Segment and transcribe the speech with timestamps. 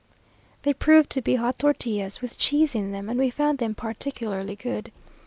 [0.63, 4.55] They proved to be hot tortillas, with cheese in them, and we found them particularly
[4.55, 4.91] good.